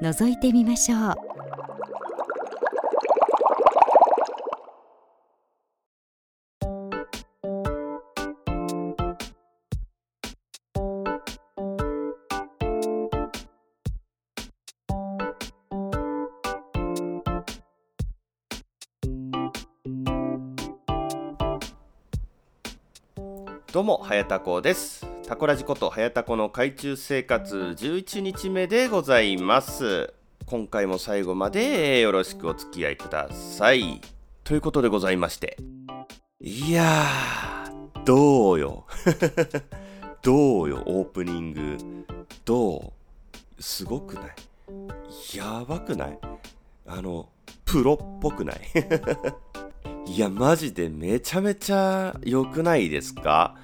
[0.00, 1.14] 覗いてみましょう
[23.72, 25.09] どうも、はやたこです。
[25.30, 30.12] タコラジことはやたこの海中生活11日目でございます。
[30.44, 34.00] 今回も最後までよろしくお付き合いください。
[34.42, 35.56] ということでございまして。
[36.40, 38.86] いやー、どうよ。
[40.20, 41.78] どうよ、オープニング。
[42.44, 42.92] ど
[43.56, 43.62] う？
[43.62, 44.26] すごくない？
[45.38, 46.18] やばくない？
[46.88, 47.28] あの、
[47.64, 48.60] プロっぽくない？
[50.12, 53.54] いや、マジでめちゃめちゃ良くないですか？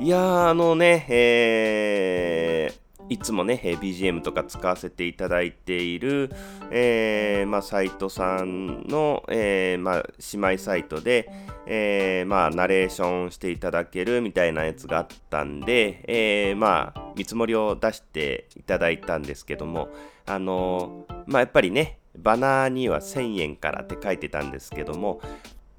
[0.00, 6.30] いやあのね、えー、いつもね、BGM とか使わせていただいている、
[6.70, 11.30] えー、まあ、サイトさんの、えー、まあ、姉妹サイトで、
[11.66, 19.90] えー、まあ、ナレーションしていただけるみたいなやつがあったんで、えー、まあ、見積もりを出していただいたんですけども、
[20.24, 25.20] あのまあ、やっぱりね、バナーには1000円からって書いてたんですけども、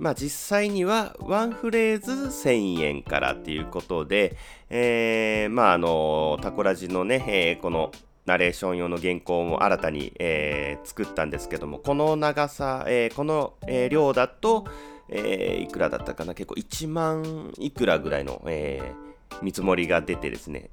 [0.01, 4.35] まあ実際にはワンフレーズ1000円からっていうことで、
[4.71, 7.91] えー、まああの、タコラジのね、えー、この
[8.25, 14.65] ナレーション用の原稿も新たに、えー、作ったんですけども、この長さ、えー、この、えー、量だと、
[15.07, 16.33] えー、いくらだったかな？
[16.33, 20.71] 結構1万いくらぐらいの、えー、見積もりが出てですね、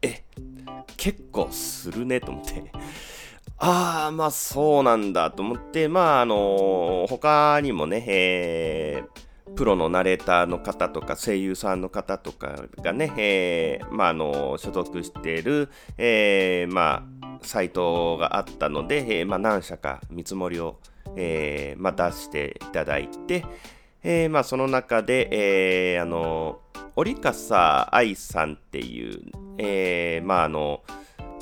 [0.00, 0.22] え、
[0.96, 2.72] 結構するねと思って。
[3.60, 20.78] ああ、まあそうなんだと思って、まああの他にもね、えー、プロのナレーターの方とか声優さんの方とかがね、えー、まああの所属している、えー、まあサイトがあったので、えー、まあ何社か見積もりを、
[21.16, 23.44] えー、まあ出していただいて、
[24.04, 26.60] えー、まあその中で、えー、あの
[26.94, 29.20] 折笠愛さんっていう、
[29.58, 30.82] えー、まああの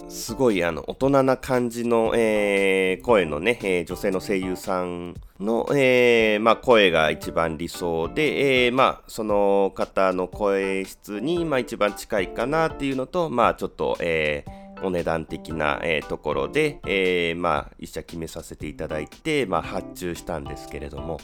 [0.08, 14.44] すごいあの大人な感じの、えー、声のね、えー、女性の声優さんの、えー、まあ、声が一番理想で、えまあ、その方の声質に、まあ、一番近いかなっていうのと、まあ、ちょっと、え
[14.82, 21.18] お値段的な、えところで、えまあ、一社決めさせていただいて、まあ、発注したんですけれども、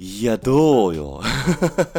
[0.00, 1.20] いや、どうよ。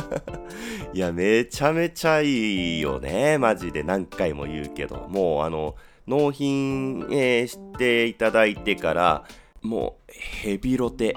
[0.94, 3.38] いや、めちゃめちゃいいよね。
[3.38, 5.08] マジで何回も言うけど。
[5.10, 5.76] もう、あの、
[6.06, 9.24] 納品、えー、していただいてから、
[9.62, 11.16] もう、ヘビロテ。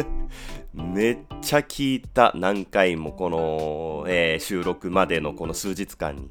[0.74, 2.32] めっちゃ聞いた。
[2.34, 6.30] 何回も、この、えー、収録までのこの数日間に。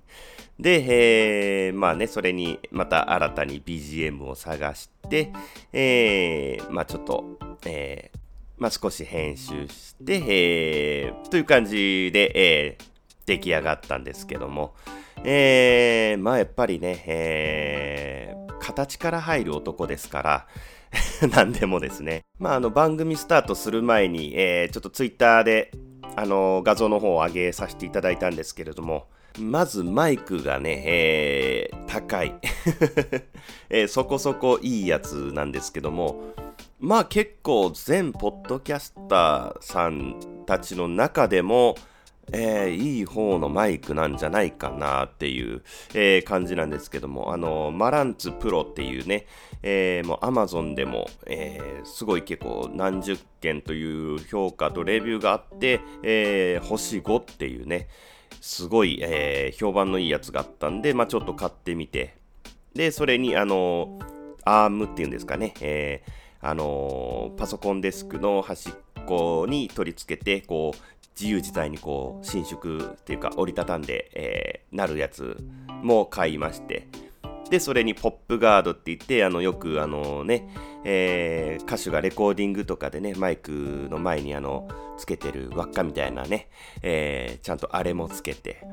[0.59, 5.34] で、えー、まあね、それにまた新たに BGM を探して、
[5.72, 7.25] えー、まあちょっと、
[7.66, 8.22] えー、
[8.63, 12.84] まあ、少し編集して、えー、という感じで、えー、
[13.25, 14.74] 出来上がったんですけども、
[15.25, 20.47] えー、まあやっぱりね、えー、形から入る男ですから、
[21.35, 22.22] 何でもですね。
[22.40, 25.69] まああの番組スタートする前に、えー、ちょっとツイッターで、
[26.16, 32.34] あの画像の方を上げさせていただいたんですけれども、まずマイクがね、えー、高い、
[33.69, 36.34] えー、そこそこいいやつなんですけども、
[36.83, 41.75] まあ結構全ポッドキャスターさんたちの中でも、
[42.33, 49.27] えー、いい方のマイクなんじゃないかなっていう、えー、感じなんですけども、あの、マランツプロっていうね、
[49.61, 57.87] えー、もう Amazon でも、えー、すごい結構何十件という評価とレビューがあって、えー、星5っていうね、
[58.41, 62.17] すごい、えー、評判のいいやつがあったんで、まあちょっと買ってみて、
[62.73, 63.99] で、それにあの、
[64.43, 68.73] アームっていうんですかね、えーあのー、パソコンデスクの端っ
[69.05, 70.79] こに取り付けて、こう、
[71.19, 75.37] 自由自在にこう、伸縮っていうか折りたたんで、えー、なるやつ
[75.81, 76.87] も買いまして、
[77.49, 80.49] で、それにポップガードって言って、あの、よくあのね、
[80.84, 84.67] えー、歌手がレコーディングとかでね、マイクの前にあの、
[84.97, 86.49] つけてる輪っかみたいなね、
[86.81, 88.66] えー、ちゃんとあれもつけて、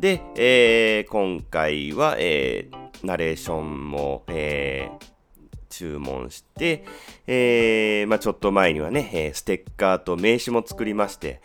[0.00, 5.11] で、えー、今回は、えー、ナレーションも、えー、
[5.72, 6.84] 注文して、
[7.26, 11.40] えー、まあ、ちょっと前にはね、えステッカーと名刺も作りまして、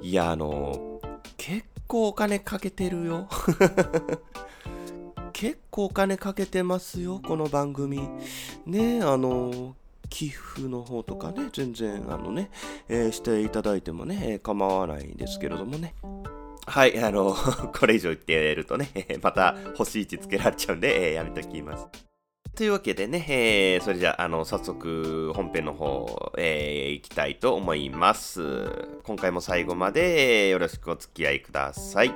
[0.00, 1.00] いや、あの
[1.36, 3.28] 結構お金かけてるよ。
[5.32, 8.00] 結構お金かけてますよ、この番組。
[8.66, 9.76] ね、あの
[10.08, 12.50] 寄付の方とかね、全然、あのね、
[12.88, 15.94] えー、していただいてもねえ、構わないんですけれどもね。
[16.66, 17.34] はい、あの、
[17.78, 18.88] これ以上言ってやるとね、
[19.22, 22.07] また星1つけられちゃうんで、えー、やめときます。
[22.58, 28.98] というわけでね、えー、それじゃあ、あの、早速本編の方、えー、行きたいと思います。
[29.04, 32.12] 今回も最後までよろしくお付き合いください。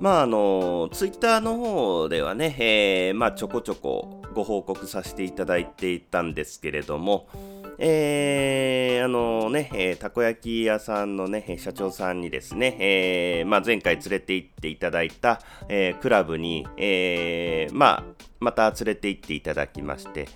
[0.00, 7.28] まああのツイッターの方ではね、えー、まあちょこちょこご報告させていただいていたんですけれども、
[7.78, 20.28] えー、あのね、えー、たこ焼き屋さんのね、社長さんにですね、えー、まあ、前回連れて行っていただいた、えー、クラブに、えー、まあ、また連れて行っていただきまして、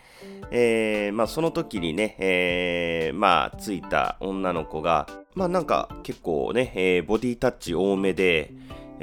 [0.51, 8.53] えー、まあ、その時にね、えー、まあ、着いた女の子が、まあ、なんか結構ね、えー、ボディタッチ多めで、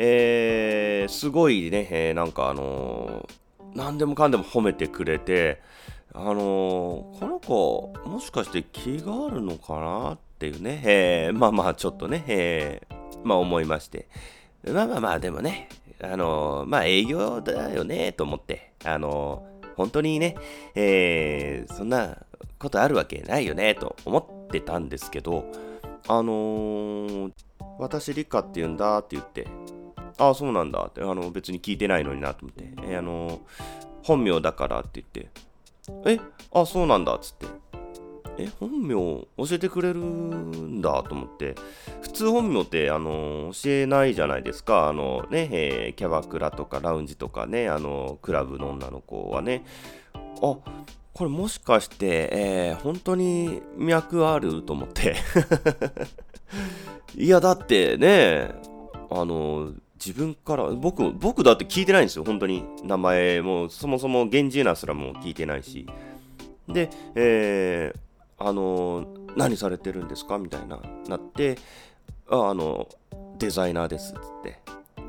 [0.04, 5.62] えー、すごいね、えー、なんかあのー、何でもかんでも褒めてくれて、
[6.12, 14.08] あのー、この子、もしかして気があるのかなっていうね、えー、まあまあちょっとね、えー、まあ思いまして。
[14.64, 15.70] まあまあまあ、でもね、
[16.02, 19.46] あのー、まあ営業だよね、と思って、あの
[19.76, 20.36] 本当にね、
[20.74, 22.18] えそんな
[22.58, 24.18] ことあるわけないよね、と思
[24.48, 25.46] ってたんですけど、
[26.08, 27.30] あの
[27.78, 29.46] 私、リカって言うんだって言って、
[30.22, 33.42] ああ、そうなんだって、あの、別に聞いてないのになと思って、えー、あの、
[34.04, 35.32] 本名だからって言って、
[36.06, 36.20] え、
[36.54, 37.48] ああ、そうなんだっつって、
[38.38, 41.56] え、本名教えてくれるんだと思って、
[42.02, 44.90] 普通本名って、あの、教えないじゃないですか。
[44.90, 49.66] あのね、えー、キャバクラとかラウンジとかね、あの、クラブの女の子はね、
[50.14, 50.64] あ、こ
[51.20, 55.16] れもしかして、えー、本当に脈あると思って。
[57.18, 58.52] いや、だってね、
[59.10, 59.72] あの、
[60.04, 62.64] 自分から、僕、僕だって聞いてないんですよ、本当に。
[62.84, 65.86] 名前も、そもそも源氏名すらも聞いてないし。
[66.68, 69.06] で、えー、あの、
[69.36, 70.40] 何されてるんですか？
[70.40, 71.58] みたいな、なって、
[72.30, 72.88] あ、あの、
[73.38, 74.60] デザイナーです、つって。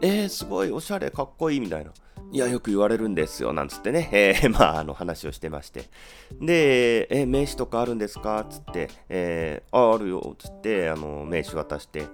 [0.03, 1.93] えー、すごい、おしゃれ、かっこいい、みたいな。
[2.31, 5.85] いや、よく言われるんですよ、なんつってね、えー、 まあ、あの、話をしてまして。
[6.41, 8.45] で、えー、名刺とかあるんですか？
[8.49, 12.05] つって、えー、あ、あるよ、つって、あの、名刺渡して、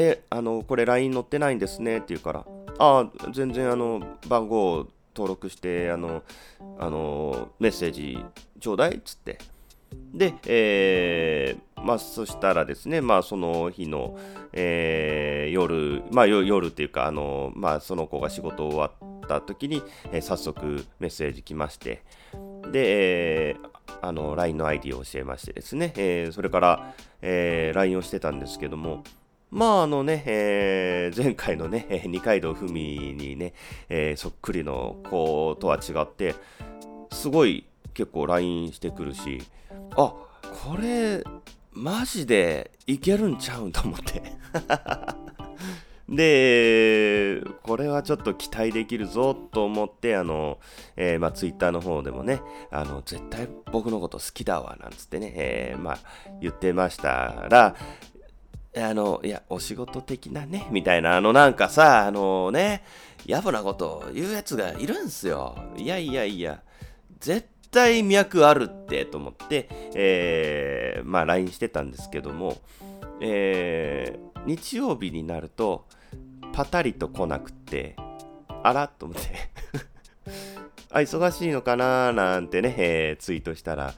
[0.00, 2.46] え、あの、これ LINE 載ってないんですねって言うから、
[2.78, 6.22] ああ、全然あの、番号登録して、あの、
[6.78, 8.24] あの、メッセージ
[8.60, 9.38] ちょうだいっつって。
[10.14, 14.16] で、えー、まあ、そしたらですね、まあ、その日の、
[14.52, 22.04] えー、夜、まあ、夜っていうか、あの、まあ、その子が仕事終わった時に、えー、早速メッセージ来まして、
[22.70, 23.68] で、えー、
[24.00, 29.02] あの、LINE の ID を教えましてですね、えー、それから、えー、LINE をしてたんですけども、
[29.50, 33.54] まああのね、えー、前回のね、二階堂ふみにね、
[33.88, 36.34] えー、そっくりの子とは違って、
[37.12, 37.64] すごい
[37.94, 39.42] 結構 LINE してくるし、
[39.96, 41.24] あ、これ、
[41.72, 44.22] マジでいけるんちゃうんと思って。
[46.08, 50.58] で、これはちょっと期待できるぞと思って、あの、
[50.96, 52.40] えー、まあ、ツイッターの方でもね、
[52.70, 55.98] あの、絶対僕のこと好きだわ、なんつってね、えー、まあ、
[56.40, 57.76] 言ってましたら、
[58.76, 62.82] あの、いや、お仕事的なね、みたいな、あの、なんかさ、あのね、
[63.26, 65.56] 野暮なこと言うやつがいるんすよ。
[65.76, 66.62] いやいやいや、
[67.20, 72.58] 絶対脈あるって、と思って、えー、まあ、LINE してたんですけども、
[73.20, 75.86] えー、日曜日になると、
[76.52, 77.96] パタリと来なくて、
[78.62, 79.30] あらと思って
[80.90, 83.94] あ、忙しいのかななんてね、えー、ツイートしたら、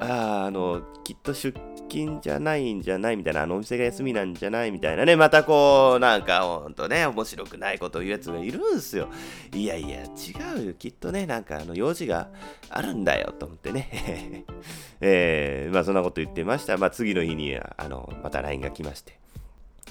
[0.00, 1.58] ああの、きっと出
[1.88, 9.08] 勤じゃないんじゃないみたいな、あのお店が休みなんじゃないみたいなね、またこう、なんかほんとね、面白くないことを言うやつがいるんすよ。
[9.54, 10.74] いやいや、違うよ。
[10.74, 12.28] きっとね、なんかあの、用事が
[12.70, 14.44] あるんだよ、と思ってね。
[15.00, 16.76] えー、まあそんなこと言ってました。
[16.76, 19.18] まあ次の日に、あの、また LINE が来まして。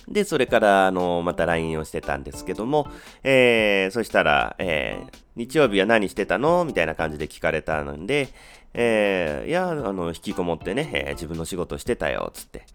[0.08, 2.88] で、それから、あの、また LINE をしてたんですけども、
[3.24, 6.64] えー、そしたら、えー、日曜日は何してたの？
[6.64, 8.30] みたいな感じで聞かれたので、
[8.74, 12.66] えー、いや、あの、引きこもってね、えー、自分の仕事してたよ、つって。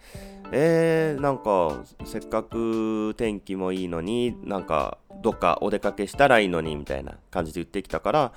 [0.54, 8.32] えー、なんか、せっかく天気もいいのに、なんか、どっかお出かけしたらいいのに、みたいな感じで言ってきたから、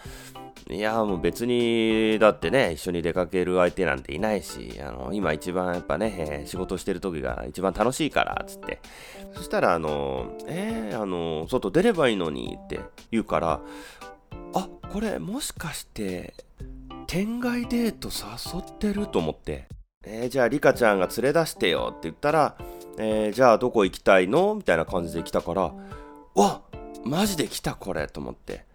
[0.69, 8.79] いや、もう別に、だってね、一緒に出かける相手なんていないし、あの、今一番やっぱね、えー、仕事してる時が一番楽しいから、つって。
[9.33, 12.79] そしたら、あの、えー、あの、外出ればいいのにって
[13.12, 13.59] 言うから、
[14.53, 16.33] あ、これもしかして、
[17.07, 19.67] 天外デート誘ってると思って。
[20.07, 22.55] えー、じゃあリカちゃんが連れ出してよって言ったら、
[22.97, 24.55] えー、じゃあどこ行きたいの？
[24.55, 25.74] みたいな感じで来たから、
[26.35, 26.62] わ
[27.03, 28.65] マジで来たこれと思って。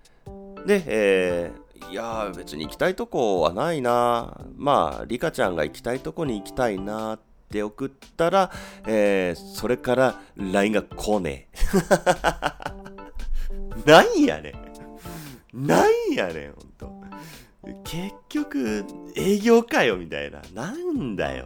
[0.66, 4.40] で、えー、いや別に行きたいとこはないな。
[4.56, 7.20] まあ、リカちゃんが行きたいとこに行きたいなっ
[7.50, 8.50] て送ったら、
[8.86, 11.58] えー、それから LINE が来ねえ。
[13.90, 14.54] なんやね
[15.52, 15.66] ん。
[15.66, 16.92] なんやねん、ほんと。
[17.84, 18.84] 結局、
[19.14, 20.40] 営業かよ、みたいな。
[20.54, 21.44] なんだよ。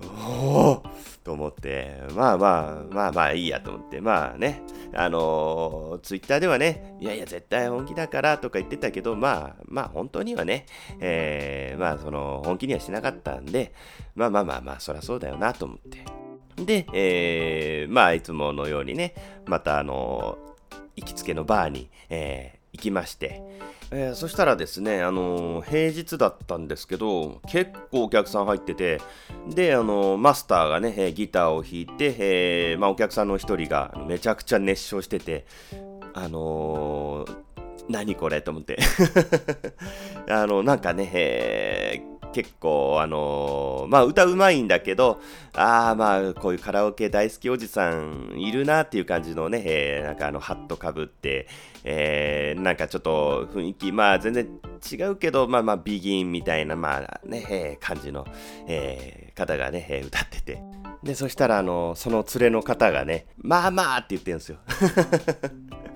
[0.00, 0.82] おお
[1.22, 4.62] と思って、まあまあ、まあまあいいやと思って、まあね、
[4.92, 10.66] あのー、ツイッターではね、いやいや、絶対本気だからとか言ってたけど、まあ、まあ本当にはね、
[10.98, 13.72] えー、まあその、本気にはしなかったんで、
[14.16, 16.04] まあまあまあまあ、そりゃそうだよなと思って。
[16.64, 19.14] で、えー、まあいつものようにね、
[19.46, 23.42] またあのー、行きつけのバーに、えー、行きまして、
[23.94, 29.00] えー、そしたらですね、あのー、平日だったんですけど、結構お客さん入ってて、
[29.50, 32.16] で、あのー、マスターがね、えギターを弾いて、
[32.72, 35.44] えまあ、お客さんの一人がめちゃくちゃ熱唱してて、
[36.14, 37.24] あの
[37.88, 38.78] 何これと思って。
[40.28, 45.20] あの、なんかね、え結構、あのー、まあ歌うまいんだけど、
[45.54, 51.46] ああ、まあこういうカラオケ大好きおじさんいるなっていう感じのね、えー、なんかあのハットかぶって、
[51.84, 54.48] えー、なんかちょっと雰囲気、まあ全然
[54.90, 58.26] 違うけど、まあまあビギンみたいな、まあね、えー、感じの、
[58.66, 60.62] えー、方がね、えー、歌ってて。
[61.02, 64.58] で、そしたら、あの、その連れの方がね、まあまあって言ってるんですよ。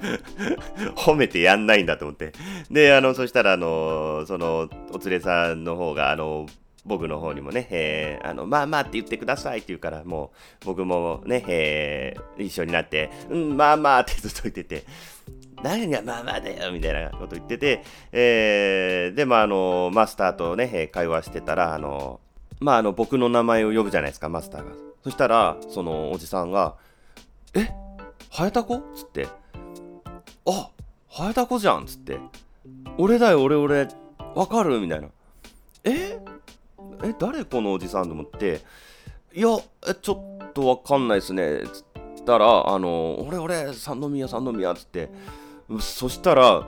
[0.96, 2.32] 褒めてやんないんだと思って。
[2.70, 6.46] で、あの、そしたら、あの、その、お連れさんの方が、あの、
[6.84, 14.84] 僕の方にもね、えー、あの、まあまあって言ってくださいって言うから、もう、僕もね、えー、一緒になって、うん、まあまあってずっと言ってて、
[15.62, 22.20] 何がまあまあだよみたいなこと言ってて、えー、で、まあ、あの、マスターとね、会話してたら、あの、
[22.60, 24.72] まあ、あの、僕の名前を呼ぶじゃないですか、マスターが。
[25.02, 26.76] そしたら、そのおじさんが、
[27.54, 27.68] え？
[28.30, 29.28] ハヤタコつって、
[30.46, 30.70] あ
[31.08, 32.18] ハヤタコじゃんっつって。
[32.98, 33.88] 俺だよ、俺、俺、
[34.34, 34.80] わかる？
[34.80, 35.08] みたいな。
[35.84, 36.18] え？
[37.02, 38.06] え、誰このおじさん？
[38.06, 38.60] と思って、
[39.34, 39.48] いや、
[39.88, 41.66] え、ちょっとわかんないっすねっ。
[41.66, 45.10] つったら、あの、俺、俺、三宮、三宮っ、つって、
[45.80, 46.66] そしたら、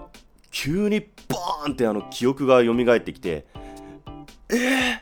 [0.50, 3.46] 急にバーンってあの記憶が蘇ってきて、
[4.48, 4.54] え？
[4.54, 4.98] ー、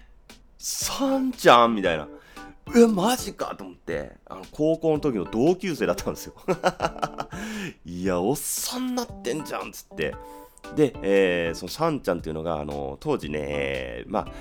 [0.59, 1.75] サンちゃん？
[1.75, 2.09] みたいな。
[2.75, 6.35] え、マジかと思って、あの、高校の時の同級生だったんですよ。
[7.85, 10.14] いや、おっさんなってんじゃんつって。
[10.75, 14.32] で、えー、そのサンちゃんっていうのが、あの、当時ね、えー、まあ、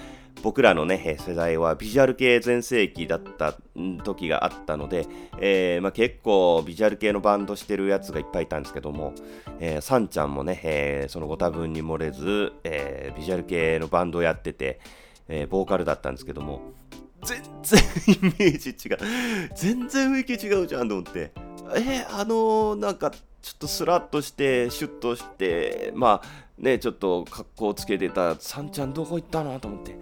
[0.41, 3.55] 僕らのね、世代はビジュアル系全盛期だった
[4.03, 5.07] 時があったので、
[5.39, 9.13] えー、まあ、結構ビジュアル系のバンドしてるやつがいっぱいいたんですけども、
[9.59, 14.79] えー、サンちゃんもね、えー、そのご多分に漏れず、えビジュアル系のバンドをやってて、
[15.27, 16.61] えボーカルだったんですけども、
[17.25, 18.97] 全然イメージ違う。
[19.55, 21.31] 全然雰囲気違うじゃんと思って。
[21.75, 23.19] えー、あのー、なんか、ちょ
[23.53, 26.27] っとスラッとして、シュッとして、まあ、
[26.57, 29.97] ね、ちょっと格好つけてた、さんちゃんどこ行ったのと思って。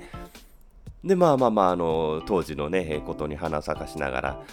[1.04, 4.44] で、まあまあまあ、あの、当時のね、ことに花咲かしながら、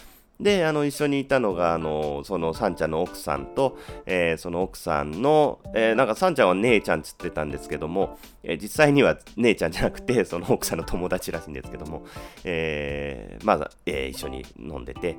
[0.41, 12.07] で、あの、一緒にいたのが、あの、その、サンちゃんの奥さんと、えー、その奥さんの、えー、なんか、サンちゃんは姉ちゃんつってたんですけども、えー、実際には姉ちゃんじゃなくて、その奥さんの友達らしいんですけども、
[12.45, 15.17] え、まだ、え、一緒に飲んでて、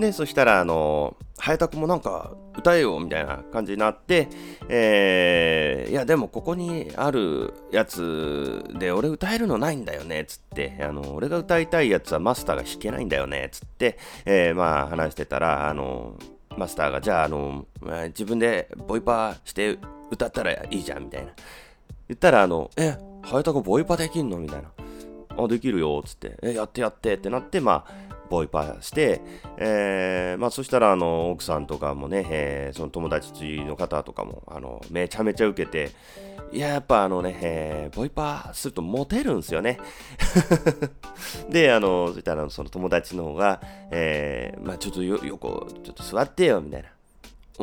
[0.00, 4.28] で、そしたら、あの、ハヤタもなんか歌えよみたいな感じになって、
[4.68, 16.16] えー、いや、でもここにあるやつで俺歌えるのないんだよね、つって、あの、俺が歌いたいやつはマスターが弾けないんだよね、つって、えー、まあ話してたら、あの、
[16.56, 17.66] マスターが、じゃあ、あの、
[18.08, 19.78] 自分でボイパーして
[20.10, 21.32] 歌ったらいいじゃん、みたいな。
[22.08, 24.38] 言ったら、あの、え、ハヤタボイパできんの？
[24.38, 24.70] みたいな。
[25.38, 29.22] あ、できるよ、つって、え、やってやってってなって、まあ、ボイパーして、
[29.56, 35.90] えー、まあ、そしたら、あの、奥さんとかもね、えー、その友達の方とかも、あの、めちゃめちゃ受けて、
[36.50, 39.78] いや、やっぱあのね、えー、ボイパーするとモテるんですよね。
[41.50, 46.88] で、あの、そしたら、その友達の方が、えー、まあ、ちょっとよ、横、ちょっと座ってよ、みたいな。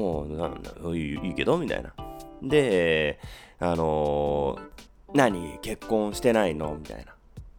[0.01, 1.93] もう、なんだ、いいけど、みたいな。
[2.43, 3.19] で、
[3.59, 4.59] あの、
[5.13, 5.57] 何？
[5.61, 6.75] 結婚してないの？
[6.75, 7.14] みたいな。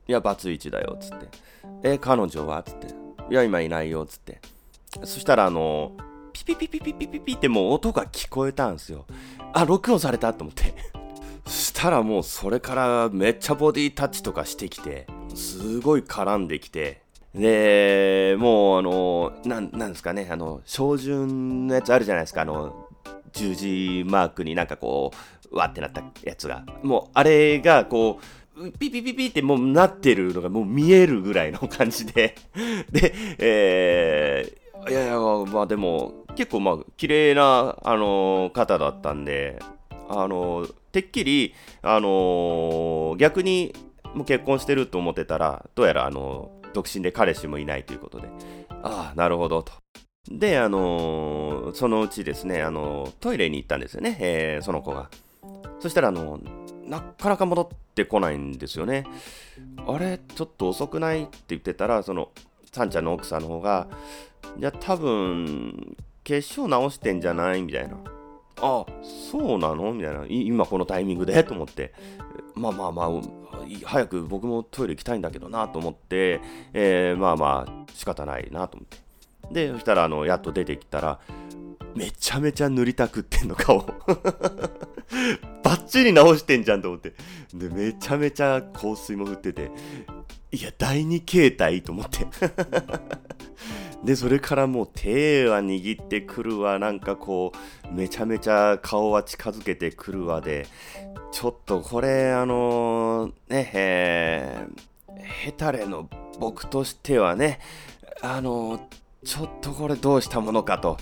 [0.09, 1.27] いや、バツイチだよ、つって。
[1.83, 2.63] え、彼女は？
[2.63, 2.87] つって。
[3.29, 4.41] いや、今いないよ、つって。
[5.03, 5.93] そしたら、あの、
[6.33, 9.07] ピピピピピピピピってもう音が聞こえたんですよ。
[9.53, 10.33] あ、録音された？
[10.33, 10.75] と思って。
[11.45, 17.03] そしたらもうそれからめっちゃボディタッチとかしてきて、すごい絡んできて、
[17.35, 22.89] で、もうあの、なん、なんですかね、あの、照準のやつあるじゃないですか、あの、
[23.33, 25.13] 十字マークになんかこ
[25.53, 26.65] う、わってなったやつが。
[26.83, 28.25] もう、あれがこう、
[28.79, 32.35] ピピピピってもうなってるのがもう見えるぐらいの感じで
[32.91, 39.59] で、えー、いやいや、まあでも、結構まあ、綺麗な、あのー、方だったんで、
[40.09, 43.75] あのー、てっきり、あのー、逆に、
[44.15, 48.29] もう結婚してると思ってたら、どうやら、あの独身で彼氏もいないということで、
[48.83, 49.73] ああ、なるほどと。
[50.31, 55.11] で、あの、そのうちですね、あの、トイレに行ったんですよね、えー、その子が。
[55.79, 56.41] そしたら、あの
[56.87, 59.05] なかなか戻ってこないんですよね。
[59.87, 62.31] あれ、ちょっと遅くないって言ってたら、その、
[62.73, 63.89] サンちゃんの奥さんの方が、
[64.59, 67.97] いや、多分、化粧直してんじゃないみたいな。
[68.61, 68.87] あ、
[69.31, 69.93] そうなの？
[69.93, 70.25] みたいな。
[70.29, 71.45] 今このタイミングで？
[71.45, 71.93] と思って。
[72.55, 73.09] まあまあまあ、
[73.85, 76.41] 早く僕もトイレ行きたいんだけどなと思って、
[76.73, 79.67] えー、まあまあ、仕方ないなと思って。
[79.67, 81.21] で、そしたら、あの、やっと出てきたら、
[81.95, 83.85] めちゃめちゃ塗りたくってんの顔。
[85.67, 87.15] バッチリ直してんじゃんと思って。
[87.53, 89.73] で、めちゃめちゃ香水も振ってて、
[90.53, 92.25] いや、第二形態と思って。
[94.05, 97.51] で、それからもう手は握ってくるわ、なんかこ
[97.91, 100.69] う、めちゃめちゃ顔は近づけてくるわで、
[101.33, 106.09] ちょっとこれ、あのー、ね、えー、ヘタレの
[106.39, 107.59] 僕としてはね、
[108.23, 108.81] あのー
[109.27, 110.99] ちょっとこれどうしたものかと。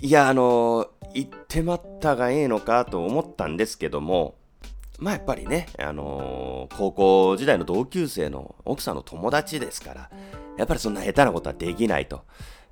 [0.00, 4.34] いや、あの言ってまったがええのかと思ったんですけども、
[4.98, 10.10] まあやっぱりね、あのー、高校時代の同級生の奥さんの友達ですから、
[10.56, 12.22] やっぱりそんな下手なことはできないと。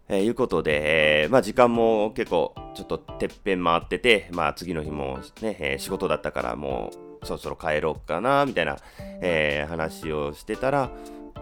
[0.08, 6.90] えー、いうことで、えー、まあ時間も結構ちょっとてっぺん回ってて、まあ次の日もね、えー、仕事だったからも
[7.22, 8.76] うそろそろ帰ろうかな、みたいな、
[9.20, 10.90] えー、話をしてたら、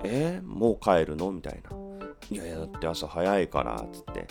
[0.05, 1.33] えー、もう帰るの？
[1.33, 1.77] みたいな。
[2.31, 4.27] いやいや、だって朝早いから、つって、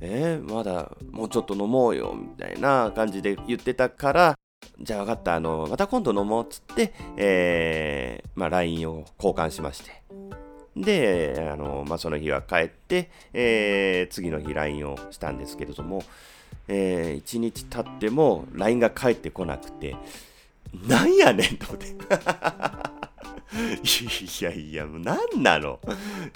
[0.00, 4.38] えー、まだもうちょっと飲もうよ、みたいな感じで言ってたから、
[4.80, 10.02] じゃあ分かった、あの、また今度飲もうっ、つって、えー、まあ LINE を交換しまして。
[10.76, 16.02] で、あの、まあその日は帰って、えー、次の日 LINE をしたんですけれども、
[16.68, 19.96] えー、1日経っても LINE が返ってこなくて、
[20.86, 21.86] なんやねんと思って。
[23.56, 25.80] いやいや、もう何なの？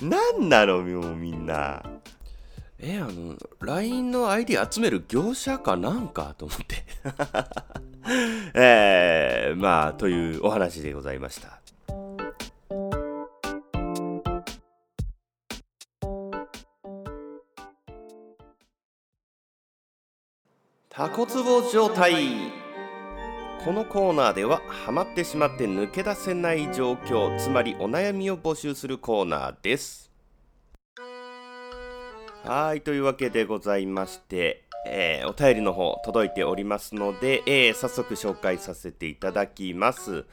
[0.01, 0.83] 何なの？
[0.83, 1.83] もうみんな。
[2.83, 6.35] え、あの、LINE の ID 集める業者かなんか？
[6.39, 6.85] と思って。
[8.55, 11.61] えー、まあ、というお話でございました。
[20.89, 22.15] タコツボ状態。
[23.65, 30.10] このコーナーではハマってしまって抜け出せない状況つまりお悩みを募集するコーナーです。
[32.45, 40.25] はいというわけでございまして、えー、お便りの方届いておりますので、えー、早速紹介させていただきます。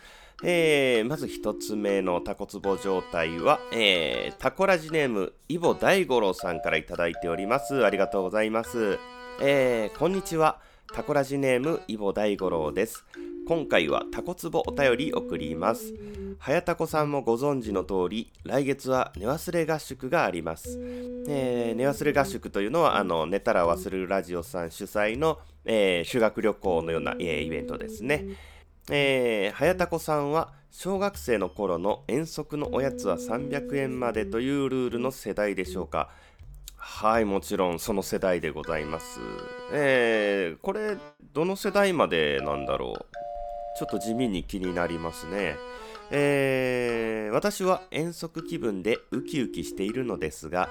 [0.43, 7.83] えー、まず一つ目のタコツボ状態は、え、タコラジネームイボ大五郎さんからいただいております。
[7.83, 8.99] ありがとうございます。
[9.41, 10.59] え、こんにちは。
[10.93, 13.03] タコラジネームイボ大五郎です。
[13.47, 15.93] 今回はタコツボお便り送ります
[16.37, 20.77] はやたこさんもご存知の通り来月は寝忘れ合宿があります、
[21.29, 28.25] えー、寝忘れ合宿というのはあの寝たら忘れるラジオさん主催の、えー、修学旅行のような、えー、イベントですね
[28.89, 36.09] えー、はやたこさんは小学生の頃の遠足のおやつは300円までというルールの世代でしょうか
[36.75, 39.19] はい、もちろんその世代でございます。
[39.73, 40.97] えー、これ、
[41.33, 43.26] どの世代までなんだろう？
[43.77, 45.55] ちょっと地味に気になりますね。
[46.09, 50.69] えー、私は遠足気分でウキウキしているのですが、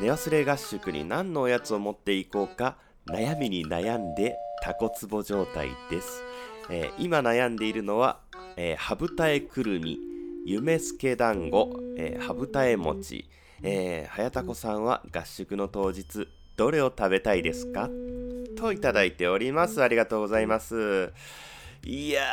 [0.00, 6.22] 寝忘れ合宿に何のおやつを持っていこうか悩みに悩んでタコツボ状態です。
[6.70, 8.20] えー、今悩んでいるのは、
[8.56, 9.98] えー、ハブタエくるみ、
[10.44, 13.28] 夢助団子、えー、羽二重餅、
[13.62, 17.88] えー、早田子さんは合宿の当日どれを食べたいですか？
[18.56, 21.12] といただいておりますありがとうございます
[21.88, 22.24] いや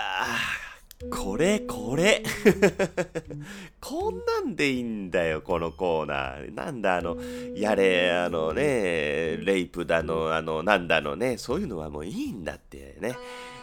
[1.00, 2.24] ーこれこれ。
[3.80, 6.56] こんなんでいいんだよこのコーナー。
[6.56, 7.18] なんだあの
[7.54, 11.38] やれあのねレイプだのあのなんだのね。
[11.38, 13.16] そういうのはもういいんだってね。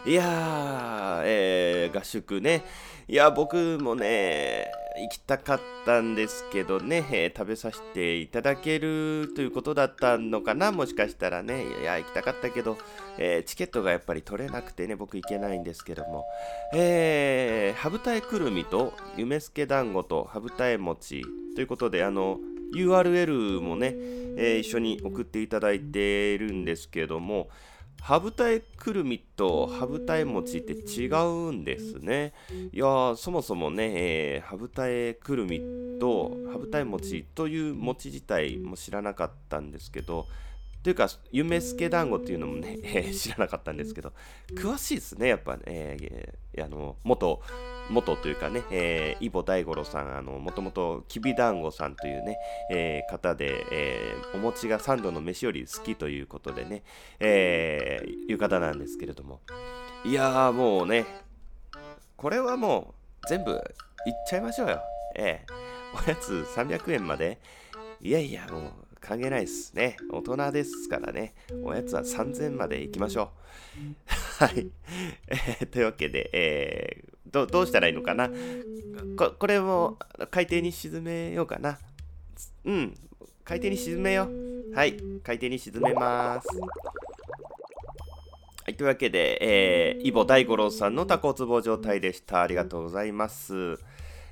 [0.05, 2.63] いやー、えー、合宿ね。
[3.07, 11.65] いや、僕もね、行きたかったんですけどね、えー、食べさせていただけるということだったのかな、もしかしたらね。
[11.81, 12.77] いや、行きたかったけど、
[13.17, 16.25] えー、チケットがやっぱり取れなくてね、僕行けないんですけども。
[16.73, 21.23] えー、羽二重くるみと夢助団子と羽二重餅
[21.55, 22.39] ということで、あの、
[22.75, 23.93] URL もね、
[24.37, 27.49] えー、一緒に送っていただいているんですけども、
[28.03, 32.33] 羽二重くるみと羽二重餅って違うんですね。
[32.73, 35.61] いやそもそもね、えー、羽二重くるみ
[35.99, 40.27] と羽二重餅という餅自体も知らなかったんですけど、
[40.83, 44.13] というか、夢助団子っていうのもね、えー、知らなかったんですけど、
[44.55, 47.41] 詳しいですね、やっぱね、えー、あの、元、
[47.89, 52.37] 元というかね、えー、イボ大五郎さん、あの、もともときび団子さんというね、
[52.71, 56.83] えー、方で、えー、お餅が三度の飯より好きということでね、
[57.19, 59.41] えー、いう方なんですけれども、
[60.03, 61.05] いやーもうね、
[62.17, 63.61] これはもう全部いっ
[64.27, 64.81] ちゃいましょうよ。
[65.15, 67.39] ええー、おやつ300円まで、
[67.99, 69.97] いやいや、もう、関係ないですね。
[70.11, 71.33] 大人ですからね。
[71.63, 73.31] おやつは3000まで行きましょ
[74.39, 74.43] う。
[74.43, 74.67] はい。
[75.27, 78.29] えー、というわけで、えー、どどうしたらいいのかな？
[79.17, 79.97] ここれも
[80.29, 81.79] 海底に沈めようかな。
[82.63, 82.95] うん。
[83.43, 84.75] 海底に沈めよう。
[84.75, 84.95] はい。
[85.23, 86.47] 海底に沈めます。
[88.63, 88.75] はい。
[88.75, 92.43] というわけで、えー、イボ大五郎さんのタコツボ状態でした。
[92.43, 93.79] ありがとうございます。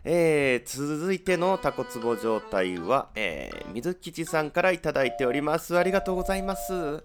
[0.03, 5.77] えー、続いてのタコツボ状態は、えー、水吉さんからいただいております。
[5.77, 7.03] ありがとうございます。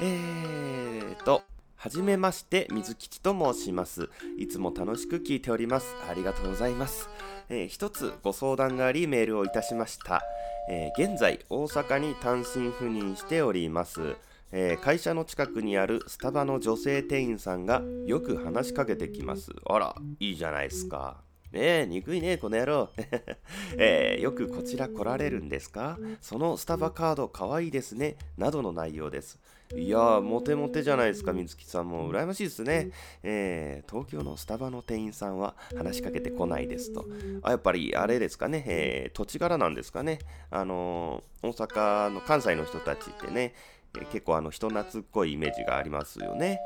[0.00, 1.42] えーと、
[1.76, 4.08] はじめまして、水吉と申します。
[4.38, 5.94] いつも楽しく聞いております。
[6.08, 7.08] ありがとうございます。
[7.48, 10.22] えー、一つご相談がありメールをいたしました。
[10.68, 14.14] えー、現在、大阪に単身赴任しております。
[14.52, 19.50] えー、会社の近くにあるスタバの女性店員さんがよく話しかけてきます。
[19.64, 21.22] あら、いいじゃないですか。
[21.52, 22.88] ねえ、憎いね、この野郎。
[23.76, 25.98] えー、よくこちら来られるんですか？
[26.22, 28.16] そのスタバカードかわいいですね。
[28.38, 29.38] などの内容です。
[29.74, 32.10] いやー、モテモテじゃないですか、水木さんも。
[32.10, 32.90] 羨ましいですね。
[33.22, 37.06] えー、東京のスタバの店員さんは話しかけてこないですと。
[37.42, 40.20] あ、やっぱりあれですかね、えー、土地柄なんですかね。
[40.50, 43.54] あのー、大阪の関西の人たちってね、
[43.94, 46.60] えー、結構あの人懐っこいイメージがありますよね。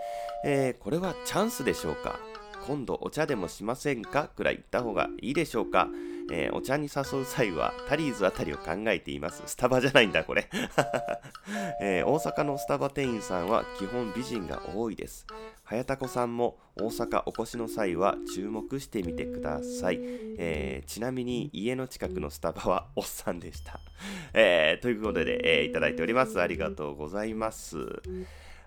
[0.45, 2.21] えー、これはチャンスでしょうか？
[2.67, 4.29] 今度お茶でもしませんか？
[4.29, 5.89] くらい言った方がいいでしょうか、
[6.31, 9.43] えー、お茶に誘う際はタリーズあたりを考えています。
[9.47, 10.49] スタバじゃないんだ、これ、
[11.81, 15.27] えー、大阪のスタバ店員さんは基本美人が多いです。
[15.65, 19.99] 早田子さんも大阪お越しの際は注目してみてください。
[20.39, 23.81] えー、ちなみに家の近くのスタバはおっさんでした。
[24.35, 26.41] えー、ということで、えー、いただいております。
[26.41, 27.79] ありがとうございます。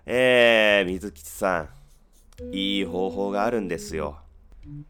[0.06, 1.79] えー、水吉さん。
[2.52, 4.18] いい方法があるんですよ。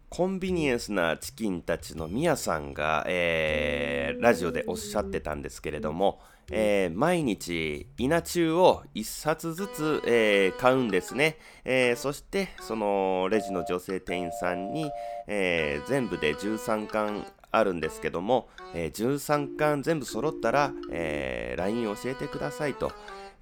[0.09, 14.91] コンビニエンスなチキンたちのミヤさんが、えー、ラジオでおっしゃってたんですけれども、えー、毎日稲中を1冊ずつ、えー、買うんですね、えー、そしてそのレジの女性店員さんに、
[15.29, 22.93] え全部で13巻あるんですけども、え13巻全部揃ったら、え LINE 教えてくださいと。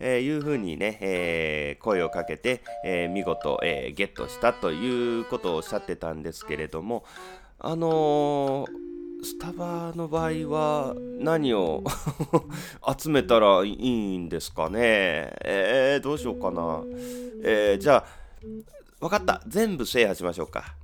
[0.01, 7.05] えー、いうふうにね、えー、声をかけて、えー、見事、えーゲットしたということをおっしゃってたんですけれども、
[7.59, 8.67] あの
[9.25, 11.83] スタバの場合は何を
[12.97, 15.33] 集めたらいいんですかね？
[15.45, 16.83] えー、どうしようかな。
[17.43, 18.05] えー、じゃあ、
[19.01, 19.43] 分かった。
[19.49, 20.77] 全部制覇しましょうか。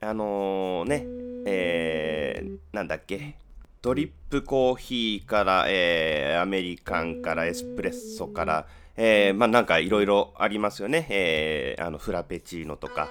[0.00, 1.06] あのー、ね、
[1.46, 3.36] えー、なんだっけ？
[3.80, 11.06] ドリップコーヒーから、えー、アメリカンからエスプレッソから、えー、まあなんかいろいろありますよね。
[11.10, 13.08] えー、あのフラペチーノとか。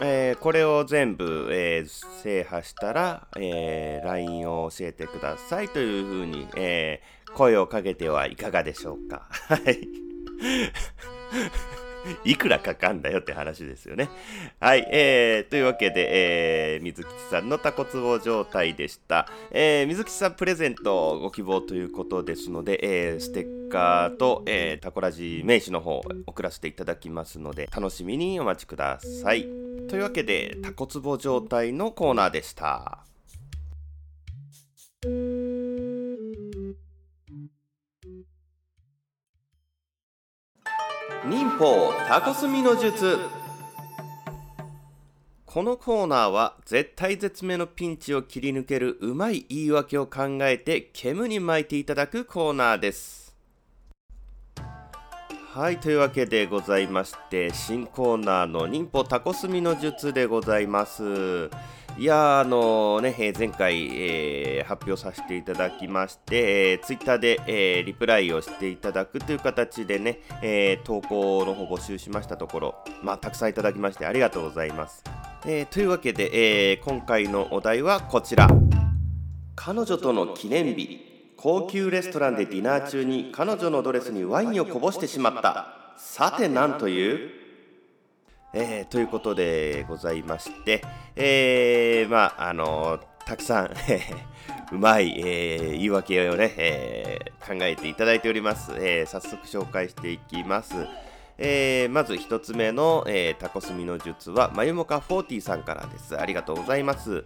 [0.00, 9.28] えー、これを全部、えー、制覇したら、えー、LINE を教えてくださいというふうに、えー、声をかけてはいかがでしょうか。
[9.48, 9.88] はい。
[12.24, 14.08] いくらかかんだよって話ですよね。
[14.60, 19.28] はい、えー、というわけで、えー、水吉さんのタコツボ状態でした。
[19.50, 29.42] えー、水吉さんプレゼントご希望ということですので、えー、ステッカーと、えー、タコラジ名刺の方送らせていただきますので、楽しみにお待ちください。
[29.88, 33.04] というわけで、タコツボ状態のコーナーでした。
[41.26, 43.18] 忍法タコスミの術。
[45.46, 53.34] このコーナーは絶対絶命のピンチを切り抜けるうまい言い訳を考えて煙に巻いていただくコーナーです。
[55.54, 61.48] はいというわけでございまして新コーナーの忍法タコスミの術でございます。
[61.96, 75.04] いやあのね、えー、前回、えー、発表させていただきまして、えー、ツイッターで、えー、リプライをしていただくという形でね、えー、投稿の方募集しましたところ、まあ、たくさんいただきましてありがとうございます。
[75.46, 78.48] えー、というわけで、えー、今回のお題はこちら。
[79.54, 81.32] 彼女との記念日。
[81.36, 85.94] 高級レストランでディナー中に彼女のドレスにワインをこぼしてしまった。
[85.96, 87.43] さて何という？
[88.56, 90.82] えー、ということでございまして、
[91.16, 93.70] えー、まあ、あのたくさん
[94.72, 98.72] うまい、えー、言い訳をね、えー、考えていただいております。
[98.76, 100.74] えー、早速紹介していきます。
[101.36, 106.18] えー、まず1つ目の、えー、タコスミの術は、まゆもか40さんからです。
[106.18, 107.24] ありがとうございます。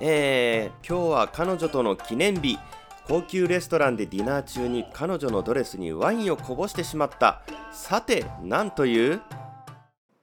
[0.00, 2.58] えー、今日は彼女との記念日。
[3.06, 7.40] 高級レストランでディナー中に彼女のドレスにワインをこぼしてしまった。
[7.72, 9.22] さて、なんという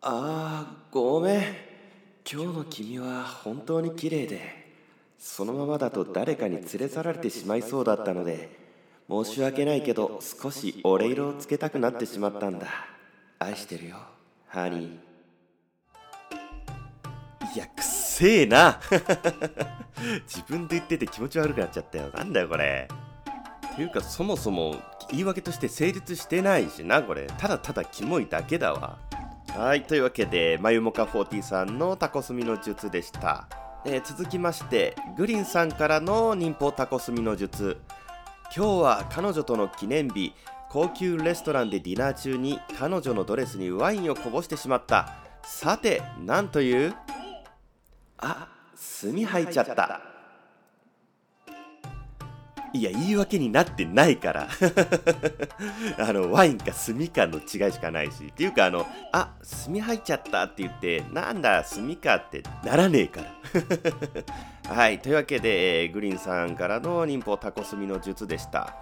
[0.07, 1.41] ああごめん。
[2.31, 4.39] 今日の君は本当に綺麗で
[5.17, 8.51] そのままだと誰かに連れ去られてしまいそうだったので
[9.09, 12.67] 申し訳ないけど少しお礼色をつけたくなってしまったんだ。
[13.39, 13.97] 愛してるよ。
[14.47, 17.55] ハニー。
[17.55, 18.79] いやくせえな。
[20.29, 22.11] 自分で言ってて気持ち悪くなっちゃったよ。
[22.13, 22.87] なんだよこれ。
[23.75, 24.75] ていうかそもそも
[25.09, 27.25] 言い訳として成立してないしなこれ。
[27.25, 28.99] ただただキモいだけだわ。
[29.57, 33.47] はい、というわけで、まゆもか40さんのタコスミの術でした。
[33.85, 37.77] えー、続きまして、グリンさんからの忍法タコスミの術。
[38.53, 40.33] 今日は彼女との記念日、
[40.69, 45.13] 高級レストランでディナー中に彼女のドレスにワインをこぼしてしまった。
[45.43, 46.93] さて、なんという？
[48.17, 48.49] あ、
[49.01, 50.01] 炭入っちゃった。
[52.75, 54.49] いや言い訳になってないから。
[55.97, 58.25] あのワインか炭かの違いしかないし。
[58.25, 59.29] っていうかあのあ
[59.65, 63.31] 炭入っちゃったって言ってなんだ炭かってならねえから。
[64.75, 68.75] はいというわけで、えー、グリーンさんからの忍法タコ炭の術でした。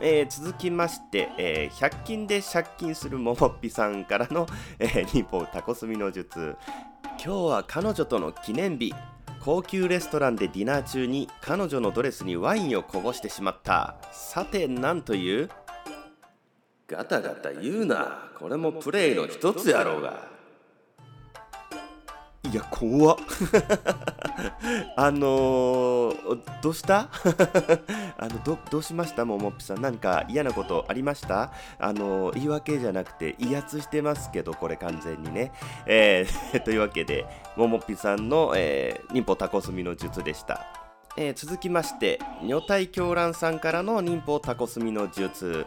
[0.00, 4.46] えー、続きまして、えー、100均で借金するももっぴさんからの、
[4.78, 6.56] えー、忍法タコ炭の術。
[7.22, 8.94] 今日は彼女との記念日。
[9.44, 13.96] 高級レストランでディナー中に彼女のドレスにワインをこぼしてしまった。
[14.10, 15.50] さて何という？
[16.88, 18.30] ガタガタ言うな。
[18.38, 20.33] これもプレイの一つやろうが。
[22.54, 23.16] いや怖っ。
[24.96, 27.08] あのー、どうした？
[28.16, 29.24] あのどどうしました？
[29.24, 29.80] ももっぴさん。
[29.80, 31.50] 何か嫌なことありました？
[31.80, 35.50] あのー、言い訳じゃなくて威圧してますけどこれ完全にね、
[35.86, 40.64] えー、 というわけでももっぴさんの、えー、忍法タコスミの術でした。
[41.16, 45.66] えー、続きまして女体狂乱さんからの忍法タコスミの術、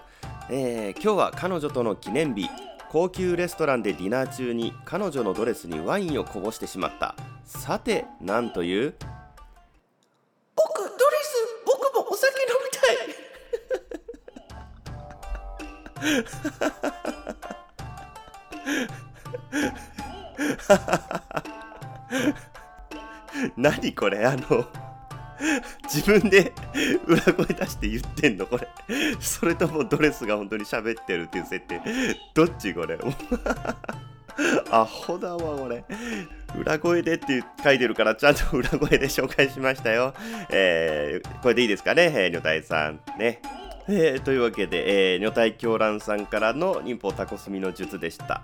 [0.50, 2.50] えー、今日は彼女との記念日。
[2.89, 7.15] 高級レストランでディナー中に彼女のドレスにワインをこぼしてしまった。
[7.43, 8.93] さて何という？
[10.56, 10.89] 僕ドレ
[11.21, 12.88] ス僕もお酒飲みた
[16.13, 16.26] い。
[23.58, 24.26] 何これ？
[24.26, 24.65] あの
[25.84, 26.54] 自分で
[27.06, 28.67] 裏声出して言ってんのこれ。
[29.19, 31.82] それともドレスが本当に喋ってるっていう設定。
[32.34, 32.97] どっちこれ？
[34.71, 35.84] アホだわこれ。
[36.58, 40.13] 裏声でって書いてるからちゃんと裏声で紹介しましたよ。
[40.50, 43.41] えー、これでいいですかね、えー、女体さんね。
[43.89, 48.41] えー、というわけで、えー、女体狂乱さんからの忍法タコスミの術でした。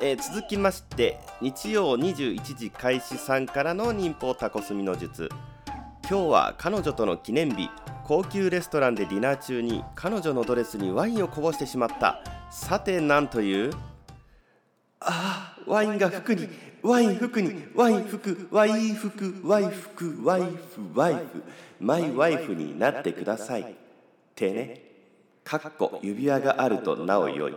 [0.00, 5.28] えー、続きまして日曜21時開始さんからの忍法タコスミの術。
[6.08, 7.68] 今日は彼女との記念日。
[8.04, 12.20] 高級レストランでディナー中に彼女のドレスにワインをこぼしてしまった。
[12.48, 13.72] さて何という？
[15.00, 16.48] ああワインが服に
[16.80, 20.48] ワイン服にワイン服ワイン服ワイ服ワイフ
[20.94, 21.42] ワイフ。
[21.80, 23.62] マイワイフになってください。
[23.62, 23.66] っ
[24.36, 24.82] てね。
[25.42, 27.54] かっこ指輪があるとなおよい。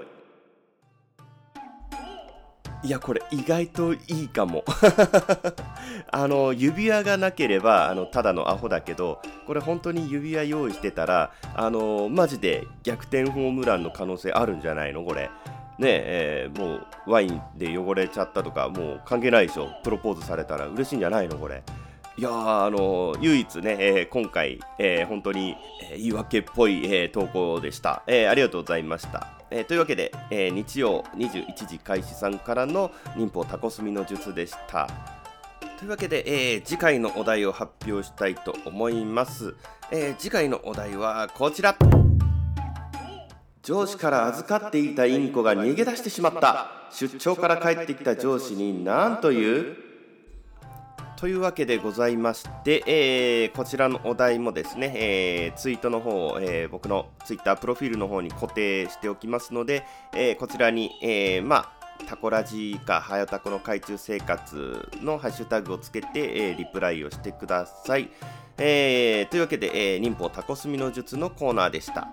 [2.82, 4.63] いやこれ意外といいかも。
[6.12, 15.04] あの指輪がなければあのただのアホだけどこれ本当に指輪用意してたらあのマジで逆転ホームランの可能性あるんじゃないの？
[15.04, 15.30] これ。
[15.78, 19.70] ねえー、もうワインで汚れちゃったとかもう関係ないでしょ？
[19.84, 20.68] プロポーズされたら。
[20.68, 21.38] 嬉しいんじゃないの？
[21.38, 21.62] これ。
[22.18, 22.30] いや
[22.65, 25.56] あの唯一ね、えー、今回、えー、本当に、
[25.89, 29.38] え、言い訳っぽい、え投稿でした、えありがとうございました。
[29.51, 34.88] えー、というわけで、えー、日曜21時開始さんからの忍法タコスミの術でした。
[35.77, 39.55] というわけで、えー、次回のお題を発表したいと思います、
[39.91, 41.77] え次回のお題はこちら。
[43.63, 46.71] 上司から預かっていたインコが逃げ出してしまった。
[46.91, 49.88] 出張から帰ってきた上司に何という
[51.19, 59.84] というわけでございまして、えー、こちらのお題もですね、えー、ツイートの方を、えー、僕のツイッタープロフィールの方に固定しておきますので、
[60.15, 68.10] えこちらに、えまあ、タコラジかはやたこの海中生活のハッシュタグをつけて、えリプライをしてください。
[68.58, 72.08] えというわけで、え忍法タコスミの術のコーナーでした。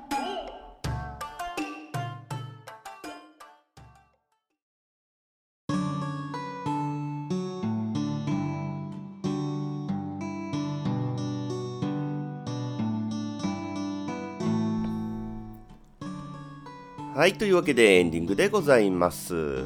[17.16, 19.64] はい、というわけでエンディングでございます。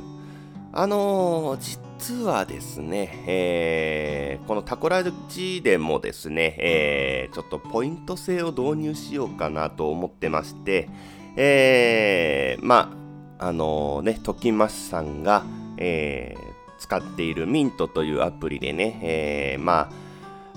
[0.72, 10.88] あのー、実はですね、えー、このタコラジでもですね、えー、ちょっとポイント制を導入しようかなと思ってまして、
[11.34, 12.96] えー、ま
[13.40, 15.42] あ、あの、ね、ときましさんが、
[15.76, 16.36] え、
[16.78, 19.90] 使っているミントというアプリでね、え、ま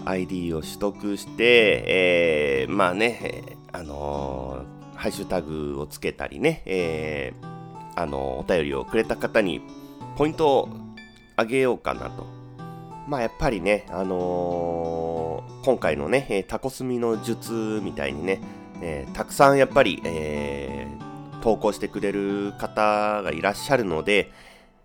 [0.05, 9.59] あ、ID を取得して、え、まあね、あのーハッシュタグをつけたりね、えー、あの、お便りをくれた方に
[10.15, 10.69] ポイントを
[11.35, 12.25] あげようかなと。
[13.09, 18.39] まあやっぱりね、あのー、今回のね、タコスミの術みたいにね、
[18.81, 24.31] えー、たくさんやっぱり、えー、投稿してくれる方がいらっしゃるので、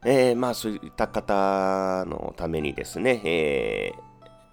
[0.04, 4.00] えー、まあそういった方のためにですね、えー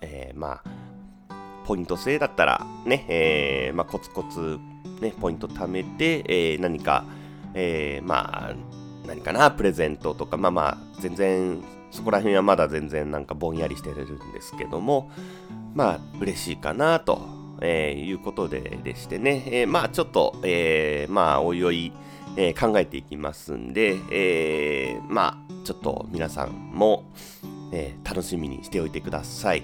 [0.01, 4.60] えー、まあ、ポイント制だったらね、えー、まあ、コツコツ
[5.01, 7.05] ね、ポイント貯めて、えー、何か、
[7.53, 8.55] えー、まあ、
[9.08, 15.10] 何かな、プレゼントとか、まあまあ、全然、そこら辺はまだ全然なんかぼんやりしてるんですけども、
[15.73, 17.21] まあ、嬉しいかな、と、
[17.62, 21.91] えー、いうことででしてね、えー、まあ、ちょっと、えー、まあ、おいおい、
[22.38, 27.05] えー、考えていきますんで、えー、まあ、ちょっと皆さんも、
[27.71, 29.63] えー、楽しみにしておいてください。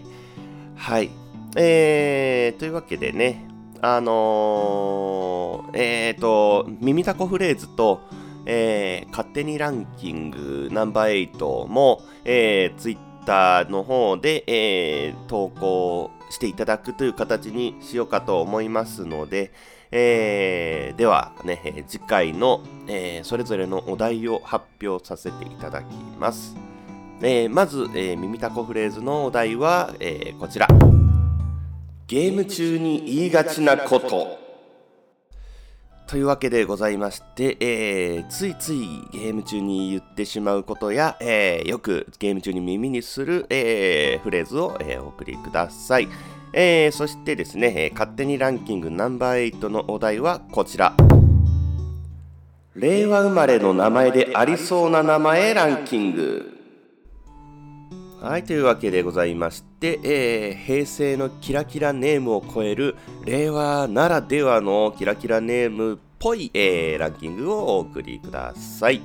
[0.75, 1.09] はい。
[1.57, 3.50] えー、というわけでね、
[3.81, 8.01] あのー、えっ、ー、と、耳たこフレーズと、
[8.45, 19.51] えー、勝手にランキングナンバー8も、えー、ツイッターの方で、えー、投稿していただくという形にしようかと思いますので、
[19.91, 25.85] えー、ではね、次回の、えー、それぞれのお題を発表させていただき
[26.19, 26.55] ます。
[27.21, 30.67] えー、まず、えー、耳たこフレーズのお題は、えー、こちら。
[32.11, 34.37] ゲーム中に言いがちなこと。
[36.07, 46.09] というわけでございまして、えー、ついついゲーム中に言ってしまうことや、えー、よくゲーム中に耳にする、えー、フレーズを、えお送りください。
[46.51, 50.93] えそしてですね、え勝手にランキングナンバー8のお題はこちら。
[52.75, 56.50] 令和生まれの名前でありそうな名前ランキング。
[58.21, 69.01] はい、というわけでございまして、えー、平成のキラキラネームを超える令和ならではのキラキラネームっぽい、えー、ランキングをお送りください。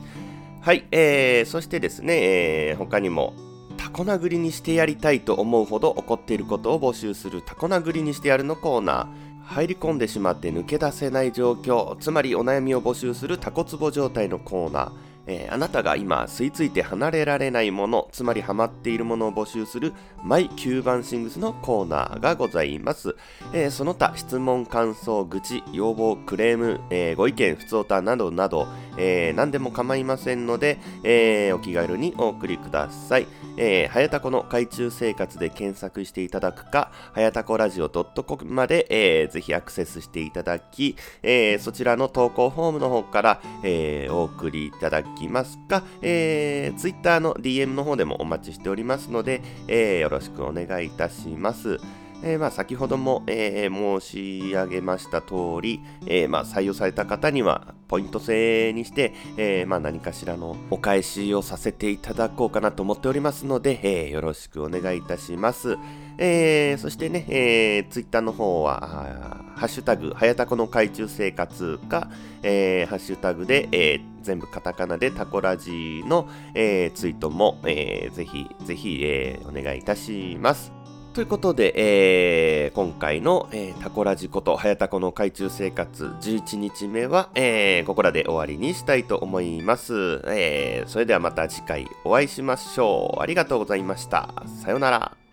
[0.60, 3.32] はい、えー、そしてですね、えー、他にも
[3.78, 9.26] タコ殴りにしてやりたいと思うほど怒っていることを募集するタコ殴りにしてやるのコーナー。
[9.46, 15.05] 入り込んでしまって抜け出せない状況、つまりお悩みを募集するタコツボ状態のコーナー。
[15.26, 23.16] えー、あなたが今吸い付いて離れられないものつまりハマっているものを募集するマイ9番シングスのコーナーがございます、
[23.52, 33.26] えー、その他質問感想愚痴要望クレーム、えー、ご意見ふつおたなどなど、え何でも構いませんので、えお気軽にお送りください。
[33.56, 51.78] えー、はやたこの海中生活で検索していただくか、はやたこラジオ .com まで、えー、ぜひアクセスしていただき、えー、そちらの投稿フォームの方から、えー、お送りいただきますか、えー、Twitter の DM の方でもお待ちしておりますので、えー、よろしくお願いいたします。
[52.22, 65.76] えー、まあ、先ほども、えー、申し上げました通り、えー、まあ、採用された方にはポイント制にして、えまあ、何かしらのお返しをさせていただこうかなと思っておりますので、えよろしくお願いいたします。
[66.18, 72.10] えそしてね、えー、ツイッターの方は、ハッシュタグ、はやたこの海中生活か、
[72.42, 80.75] えハッシュタグで、え全部カタカナでタコラジの、えツイートも、えー、ぜひぜひ、えお願いいたします。
[81.16, 90.20] ということで、えー、今回の、えー、タコラジコと、早タコの海中生活11日目は、えー、ここらで終わりにしたいと思います。
[90.26, 93.22] えー、それではまた次回お会いしましょう。
[93.22, 94.28] ありがとうございました。
[94.62, 95.25] さようなら。